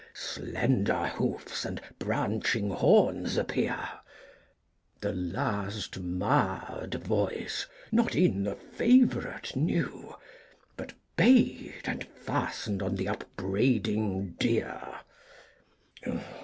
slender 0.15 1.05
hoofs 1.09 1.63
and 1.63 1.79
branching 1.99 2.71
horns 2.71 3.37
appear 3.37 3.75
I 3.75 3.99
The 4.99 5.13
last 5.13 5.99
marr'd 5.99 6.95
voice 6.95 7.67
not 7.91 8.15
e'en 8.15 8.45
the 8.45 8.55
favourite 8.55 9.55
knew, 9.55 10.15
But 10.75 10.93
bay'd 11.15 11.83
and 11.85 12.03
fasten'd 12.07 12.81
on 12.81 12.95
the 12.95 13.09
upbraiding 13.09 14.31
deer. 14.39 14.81